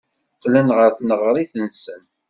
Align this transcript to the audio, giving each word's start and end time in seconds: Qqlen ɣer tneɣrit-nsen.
Qqlen 0.35 0.69
ɣer 0.77 0.91
tneɣrit-nsen. 0.93 2.03